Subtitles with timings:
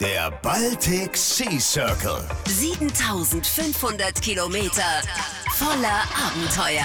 [0.00, 2.18] Der Baltic Sea Circle.
[2.46, 4.82] 7500 Kilometer
[5.52, 6.84] voller Abenteuer.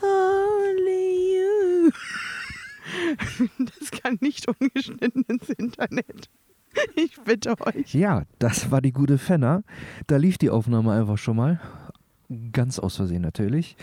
[0.00, 1.90] Only you.
[3.58, 6.30] Das kann nicht ungeschnitten ins Internet.
[6.94, 7.92] Ich bitte euch.
[7.94, 9.64] Ja, das war die gute Fenner.
[10.06, 11.60] Da lief die Aufnahme einfach schon mal.
[12.52, 13.76] Ganz aus Versehen natürlich.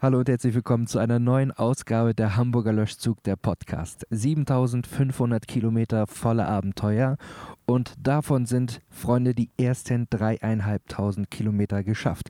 [0.00, 4.06] Hallo und herzlich willkommen zu einer neuen Ausgabe der Hamburger Löschzug, der Podcast.
[4.10, 7.16] 7500 Kilometer voller Abenteuer
[7.64, 12.28] und davon sind, Freunde, die ersten dreieinhalbtausend Kilometer geschafft.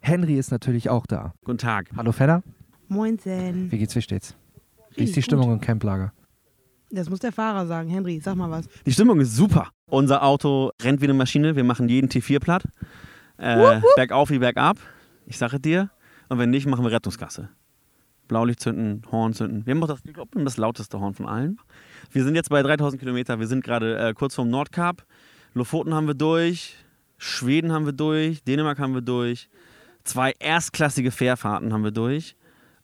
[0.00, 1.32] Henry ist natürlich auch da.
[1.44, 1.90] Guten Tag.
[1.96, 2.44] Hallo Fenner,
[2.86, 3.72] Moinsen.
[3.72, 4.36] wie geht's, wie steht's?
[4.94, 5.22] Wie ist die.
[5.22, 6.12] Stimmung im Camplager?
[6.90, 7.88] Das muss der Fahrer sagen.
[7.88, 8.68] Henry, sag mal was.
[8.86, 9.70] Die Stimmung ist super.
[9.90, 11.56] Unser Auto rennt wie eine Maschine.
[11.56, 12.62] Wir machen jeden T4 platt.
[13.36, 14.76] Äh, bergauf wie bergab.
[15.28, 15.90] Ich sage dir.
[16.30, 17.50] Und wenn nicht, machen wir Rettungsgasse.
[18.28, 19.66] Blaulicht zünden, Horn zünden.
[19.66, 21.58] Wir haben auch das, ich glaube, das lauteste Horn von allen.
[22.10, 23.38] Wir sind jetzt bei 3000 Kilometer.
[23.38, 25.04] Wir sind gerade äh, kurz vorm Nordkap.
[25.54, 26.76] Lofoten haben wir durch.
[27.18, 28.42] Schweden haben wir durch.
[28.42, 29.50] Dänemark haben wir durch.
[30.04, 32.36] Zwei erstklassige Fährfahrten haben wir durch.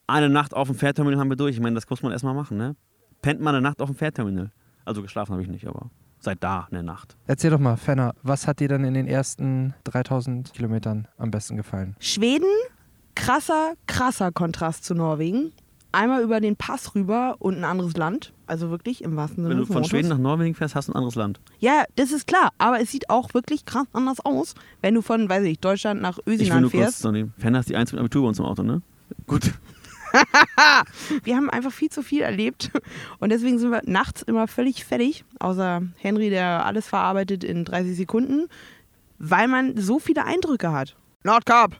[0.05, 1.55] Eine Nacht auf dem Fährterminal haben wir durch.
[1.55, 2.75] Ich meine, das muss man erstmal machen, ne?
[3.23, 4.51] Pennt mal eine Nacht auf dem Fährterminal.
[4.83, 5.89] Also geschlafen habe ich nicht, aber
[6.25, 7.15] seit da eine Nacht.
[7.27, 11.55] Erzähl doch mal, Fenner, was hat dir dann in den ersten 3000 Kilometern am besten
[11.55, 11.95] gefallen?
[11.99, 12.47] Schweden,
[13.15, 15.51] krasser, krasser Kontrast zu Norwegen.
[15.91, 18.33] Einmal über den Pass rüber und ein anderes Land.
[18.47, 19.89] Also wirklich im wahrsten Sinne Wenn du von Wortes.
[19.91, 21.39] Schweden nach Norwegen fährst, hast du ein anderes Land.
[21.59, 22.49] Ja, das ist klar.
[22.57, 26.19] Aber es sieht auch wirklich krass anders aus, wenn du von, weiß ich, Deutschland nach
[26.25, 27.05] Ich will nur kurz fährst.
[27.05, 27.33] nehmen.
[27.37, 28.81] Fenner ist die einzige mit Abitur bei uns im Auto, ne?
[29.25, 29.53] Gut.
[31.23, 32.71] Wir haben einfach viel zu viel erlebt
[33.19, 37.95] und deswegen sind wir nachts immer völlig fertig, außer Henry, der alles verarbeitet in 30
[37.95, 38.47] Sekunden,
[39.17, 40.95] weil man so viele Eindrücke hat.
[41.23, 41.79] Nordkap!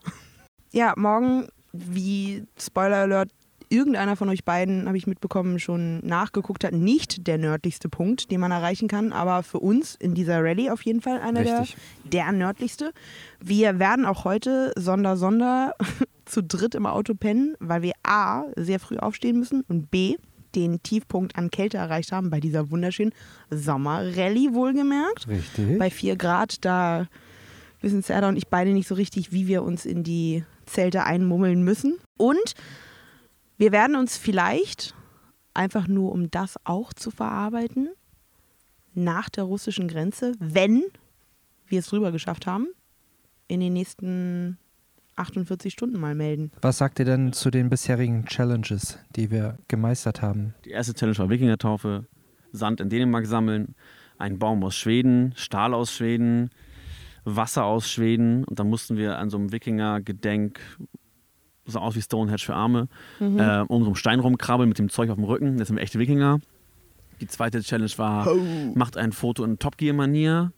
[0.72, 3.30] Ja, morgen, wie Spoiler Alert,
[3.69, 8.39] irgendeiner von euch beiden, habe ich mitbekommen, schon nachgeguckt hat, nicht der nördlichste Punkt, den
[8.39, 11.66] man erreichen kann, aber für uns in dieser Rallye auf jeden Fall einer der,
[12.03, 12.92] der nördlichste.
[13.39, 15.76] Wir werden auch heute Sonder Sonder
[16.35, 20.17] zu dritt im Auto pennen, weil wir A, sehr früh aufstehen müssen und B,
[20.53, 23.13] den Tiefpunkt an Kälte erreicht haben bei dieser wunderschönen
[23.51, 25.29] Sommerrallye wohlgemerkt.
[25.29, 25.79] Richtig.
[25.79, 27.07] Bei 4 Grad, da
[27.79, 31.63] wissen Serda und ich beide nicht so richtig, wie wir uns in die Zelte einmummeln
[31.63, 31.99] müssen.
[32.17, 32.53] Und
[33.57, 34.93] wir werden uns vielleicht,
[35.53, 37.87] einfach nur um das auch zu verarbeiten,
[38.93, 40.83] nach der russischen Grenze, wenn
[41.65, 42.67] wir es rüber geschafft haben,
[43.47, 44.57] in den nächsten
[45.15, 46.52] 48 Stunden mal melden.
[46.61, 50.53] Was sagt ihr denn zu den bisherigen Challenges, die wir gemeistert haben?
[50.65, 52.05] Die erste Challenge war Wikingertaufe,
[52.52, 53.76] Sand in Dänemark sammeln,
[54.17, 56.49] ein Baum aus Schweden, Stahl aus Schweden,
[57.23, 60.59] Wasser aus Schweden und dann mussten wir an so einem Wikinger-Gedenk,
[61.65, 62.87] so aus wie Stonehenge für Arme,
[63.20, 65.58] äh, um so einen Stein rumkrabbeln mit dem Zeug auf dem Rücken.
[65.58, 66.39] Das sind wir echte Wikinger.
[67.21, 68.27] Die zweite Challenge war,
[68.76, 70.52] macht ein Foto in Top Gear-Manier.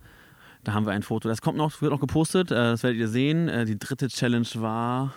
[0.67, 3.07] Da haben wir ein Foto, das kommt noch, wird noch gepostet, äh, das werdet ihr
[3.07, 3.47] sehen.
[3.47, 5.13] Äh, die dritte Challenge war,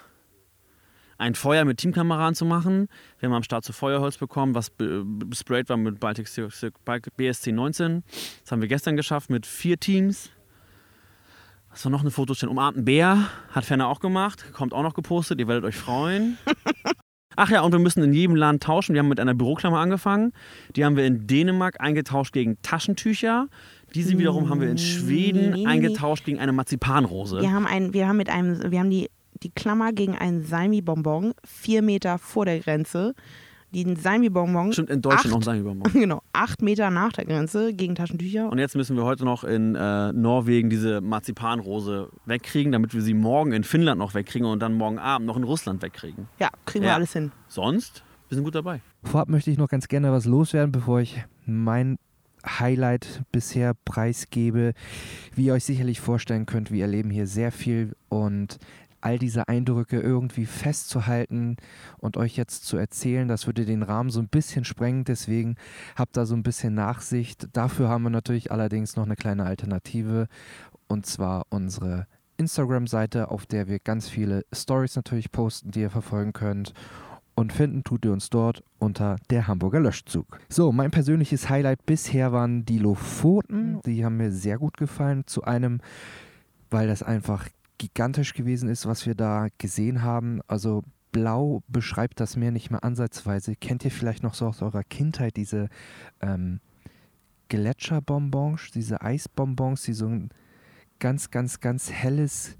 [1.18, 2.86] ein Feuer mit Teamkameraden zu machen.
[3.18, 6.28] Wir haben am Start zu Feuerholz bekommen, was be- besprayt war mit Baltic
[7.16, 8.04] BSC 19.
[8.44, 10.30] Das haben wir gestern geschafft mit vier Teams.
[11.70, 12.50] Was war noch eine Fotostelle?
[12.50, 13.18] Umarmten Bär,
[13.50, 16.38] hat Fenner auch gemacht, kommt auch noch gepostet, ihr werdet euch freuen.
[17.36, 18.92] Ach ja, und wir müssen in jedem Land tauschen.
[18.94, 20.32] Wir haben mit einer Büroklammer angefangen.
[20.76, 23.48] Die haben wir in Dänemark eingetauscht gegen Taschentücher.
[23.94, 25.66] Diese wiederum haben wir in Schweden nee, nee, nee.
[25.66, 27.40] eingetauscht gegen eine Marzipanrose.
[27.40, 29.08] Wir haben, ein, wir haben mit einem, wir haben die,
[29.42, 33.14] die Klammer gegen einen Salmi-Bonbon vier Meter vor der Grenze.
[33.72, 34.72] Den Salmi-Bonbon.
[34.72, 35.92] Stimmt, in Deutschland acht, noch ein Salmibonbon.
[36.00, 38.50] Genau, acht Meter nach der Grenze gegen Taschentücher.
[38.50, 43.14] Und jetzt müssen wir heute noch in äh, Norwegen diese Marzipanrose wegkriegen, damit wir sie
[43.14, 46.26] morgen in Finnland noch wegkriegen und dann morgen Abend noch in Russland wegkriegen.
[46.40, 46.94] ja, kriegen wir Ja.
[46.96, 47.30] alles hin.
[47.46, 48.80] Sonst, wir sind gut dabei.
[49.04, 51.96] Vorab möchte ich noch ganz gerne was loswerden, bevor ich mein
[52.46, 54.74] Highlight bisher preisgebe.
[55.34, 58.58] Wie ihr euch sicherlich vorstellen könnt, wir erleben hier sehr viel und
[59.00, 61.56] all diese Eindrücke irgendwie festzuhalten
[61.98, 65.04] und euch jetzt zu erzählen, das würde den Rahmen so ein bisschen sprengen.
[65.04, 65.56] Deswegen
[65.96, 67.48] habt da so ein bisschen Nachsicht.
[67.52, 70.28] Dafür haben wir natürlich allerdings noch eine kleine Alternative
[70.86, 72.06] und zwar unsere
[72.36, 76.72] Instagram-Seite, auf der wir ganz viele Stories natürlich posten, die ihr verfolgen könnt.
[77.40, 80.38] Und finden tut ihr uns dort unter der Hamburger Löschzug.
[80.50, 83.80] So, mein persönliches Highlight bisher waren die Lofoten.
[83.86, 85.22] Die haben mir sehr gut gefallen.
[85.24, 85.80] Zu einem,
[86.68, 87.48] weil das einfach
[87.78, 90.42] gigantisch gewesen ist, was wir da gesehen haben.
[90.48, 90.82] Also
[91.12, 93.56] blau beschreibt das Meer nicht mehr ansatzweise.
[93.56, 95.70] Kennt ihr vielleicht noch so aus eurer Kindheit diese
[96.20, 96.60] ähm,
[97.48, 100.28] Gletscherbonbons, diese Eisbonbons, die so ein
[100.98, 102.58] ganz, ganz, ganz helles,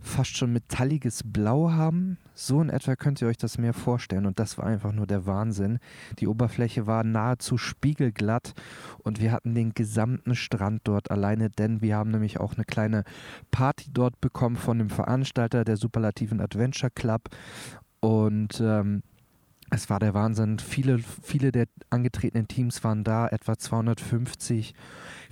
[0.00, 2.18] fast schon metalliges Blau haben?
[2.34, 5.26] So in etwa könnt ihr euch das Meer vorstellen und das war einfach nur der
[5.26, 5.78] Wahnsinn.
[6.18, 8.54] Die Oberfläche war nahezu spiegelglatt
[8.98, 13.04] und wir hatten den gesamten Strand dort alleine, denn wir haben nämlich auch eine kleine
[13.50, 17.28] Party dort bekommen von dem Veranstalter der Superlativen Adventure Club
[18.00, 19.02] und ähm,
[19.70, 20.58] es war der Wahnsinn.
[20.58, 24.74] Viele, viele der angetretenen Teams waren da, etwa 250.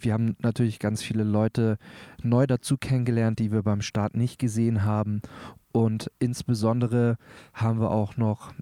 [0.00, 1.79] Wir haben natürlich ganz viele Leute
[2.23, 5.23] neu dazu kennengelernt, die wir beim Start nicht gesehen haben.
[5.73, 7.17] Und insbesondere
[7.55, 8.53] haben wir auch noch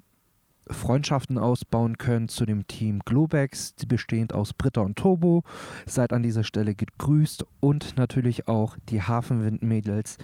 [0.70, 5.42] Freundschaften ausbauen können zu dem Team Globex, bestehend aus Britta und Turbo.
[5.86, 10.18] Seid an dieser Stelle gegrüßt und natürlich auch die Hafenwindmädels,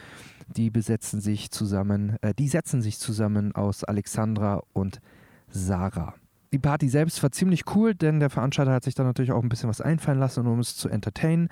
[0.48, 5.00] die besetzen sich zusammen, äh, die setzen sich zusammen aus Alexandra und
[5.50, 6.14] Sarah.
[6.52, 9.48] Die Party selbst war ziemlich cool, denn der Veranstalter hat sich da natürlich auch ein
[9.48, 11.48] bisschen was einfallen lassen, um es zu entertainen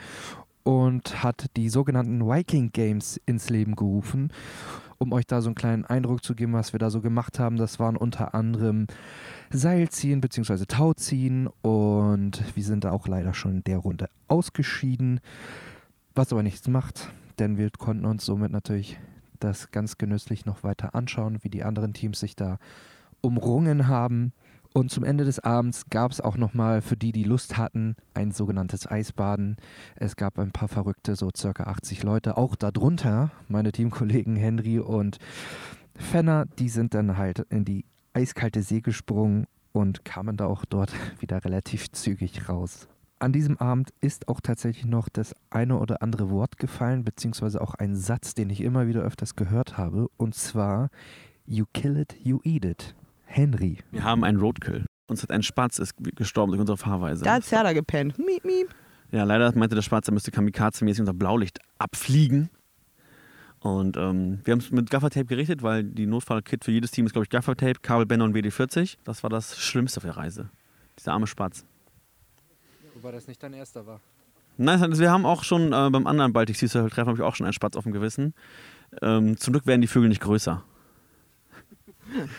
[0.65, 4.33] und hat die sogenannten Viking Games ins Leben gerufen
[4.99, 7.56] um euch da so einen kleinen Eindruck zu geben, was wir da so gemacht haben.
[7.56, 8.87] Das waren unter anderem
[9.50, 10.67] Seilziehen bzw.
[10.67, 15.21] Tauziehen und wir sind da auch leider schon in der Runde ausgeschieden,
[16.15, 18.99] was aber nichts macht, denn wir konnten uns somit natürlich
[19.39, 22.59] das ganz genüsslich noch weiter anschauen, wie die anderen Teams sich da
[23.20, 24.32] umrungen haben.
[24.75, 28.32] Und zum Ende des Abends gab es auch nochmal für die, die Lust hatten, ein
[28.32, 29.56] sogenanntes Eisbaden.
[29.97, 32.37] Es gab ein paar Verrückte, so circa 80 Leute.
[32.37, 35.19] Auch darunter meine Teamkollegen Henry und
[35.97, 40.93] Fenner, die sind dann halt in die eiskalte See gesprungen und kamen da auch dort
[41.21, 42.88] wieder relativ zügig raus.
[43.21, 47.75] An diesem Abend ist auch tatsächlich noch das eine oder andere Wort gefallen, beziehungsweise auch
[47.75, 50.91] ein Satz, den ich immer wieder öfters gehört habe, und zwar
[51.44, 52.94] You kill it, you eat it.
[53.29, 53.79] Henry.
[53.91, 54.87] Wir haben einen Roadkill.
[55.09, 57.25] Uns hat ein Spatz ist gestorben durch unsere Fahrweise.
[57.25, 58.19] Da hat Serda gepennt.
[58.19, 58.69] Miep, miep.
[59.11, 62.51] Ja, leider meinte der Spatz, er müsste kamikaze-mäßig unser Blaulicht abfliegen.
[63.61, 67.13] Und ähm, wir haben es mit Gaffertape gerichtet, weil die Notfallkit für jedes Team ist,
[67.13, 68.99] glaube ich, Gaffertape, Kabelbänder und WD-40.
[69.05, 70.51] Das war das Schlimmste auf der Reise.
[70.99, 71.65] Dieser arme Spatz.
[72.95, 74.01] Wobei das nicht dein erster war.
[74.59, 77.23] Nein, also wir haben auch schon äh, beim anderen Baltic Sea Circle Treffen habe ich
[77.23, 78.35] auch schon einen Spatz auf dem Gewissen.
[79.03, 80.65] Ähm, zum Glück werden die Vögel nicht größer.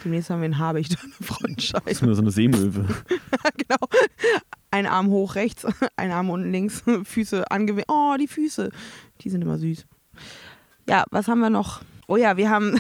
[0.04, 1.86] Demnächst haben wir in Habicht eine Frontscheibe.
[1.86, 2.86] Das ist nur so eine Seemöwe.
[3.57, 3.88] genau.
[4.71, 7.89] Ein Arm hoch rechts, ein Arm unten links, Füße angewendet.
[7.89, 8.71] Oh, die Füße.
[9.21, 9.86] Die sind immer süß.
[10.88, 11.81] Ja, was haben wir noch?
[12.07, 12.80] Oh ja, wir haben,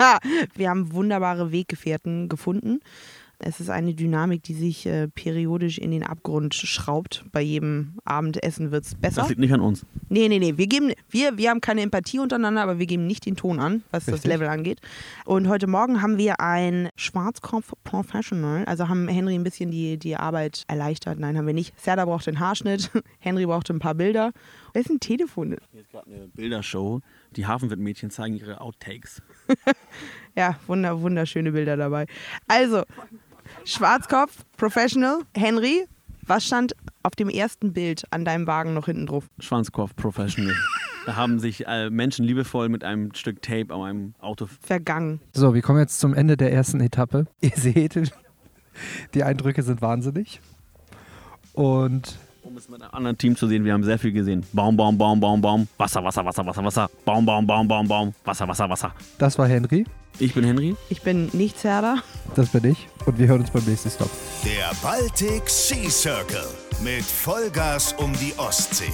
[0.54, 2.80] wir haben wunderbare Weggefährten gefunden.
[3.40, 7.24] Es ist eine Dynamik, die sich äh, periodisch in den Abgrund schraubt.
[7.30, 9.20] Bei jedem Abendessen wird es besser.
[9.20, 9.86] Das liegt nicht an uns.
[10.08, 10.56] Nee, nee, nee.
[10.56, 13.82] Wir, geben, wir, wir haben keine Empathie untereinander, aber wir geben nicht den Ton an,
[13.90, 14.22] was Richtig.
[14.22, 14.80] das Level angeht.
[15.24, 18.64] Und heute Morgen haben wir ein Schwarzkopf Professional.
[18.66, 21.18] Also haben Henry ein bisschen die, die Arbeit erleichtert.
[21.18, 21.78] Nein, haben wir nicht.
[21.80, 22.90] Serda braucht den Haarschnitt.
[23.18, 24.32] Henry braucht ein paar Bilder.
[24.72, 25.56] Wer ist ein Telefon?
[25.72, 27.00] Hier ist gerade eine Bildershow.
[27.36, 29.22] Die Hafenwirt-Mädchen zeigen ihre Outtakes.
[30.36, 32.06] ja, wunder, wunderschöne Bilder dabei.
[32.46, 32.82] Also,
[33.64, 35.86] Schwarzkopf, Professional, Henry,
[36.28, 39.24] was stand auf dem ersten Bild an deinem Wagen noch hinten drauf?
[39.38, 40.54] Schwanzkopf, Professional.
[41.08, 45.20] Da haben sich äh, Menschen liebevoll mit einem Stück Tape an einem Auto vergangen.
[45.32, 47.26] So, wir kommen jetzt zum Ende der ersten Etappe.
[47.40, 48.12] Ihr seht,
[49.14, 50.42] die Eindrücke sind wahnsinnig.
[51.54, 54.44] Und um es mit einem anderen Team zu sehen, wir haben sehr viel gesehen.
[54.52, 55.66] Baum, Baum, Baum, Baum, Baum.
[55.78, 56.90] Wasser, Wasser, Wasser, Wasser, Wasser.
[57.06, 58.14] Baum, Baum, Baum, Baum, Baum.
[58.26, 58.94] Wasser, Wasser, Wasser.
[59.16, 59.86] Das war Henry.
[60.18, 60.76] Ich bin Henry.
[60.90, 62.02] Ich bin nicht Zerda.
[62.34, 62.86] Das bin ich.
[63.06, 64.10] Und wir hören uns beim nächsten Stop.
[64.44, 66.48] Der Baltic Sea Circle
[66.84, 68.92] mit Vollgas um die Ostsee.